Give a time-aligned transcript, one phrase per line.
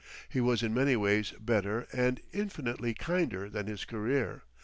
[0.29, 4.41] He was in many ways better and infinitely kinder than his career.